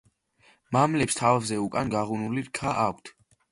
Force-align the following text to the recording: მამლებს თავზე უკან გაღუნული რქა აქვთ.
მამლებს 0.77 1.19
თავზე 1.19 1.61
უკან 1.67 1.93
გაღუნული 1.97 2.47
რქა 2.51 2.75
აქვთ. 2.89 3.17